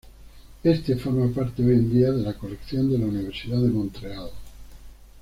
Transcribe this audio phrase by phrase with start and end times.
[0.65, 4.31] Éste forma parte, hoy en día, de la colección de la Universidad de Montreal.